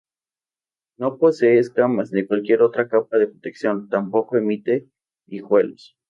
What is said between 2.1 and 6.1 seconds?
ni cualquier otra capa de protección, tampoco emite hijuelos.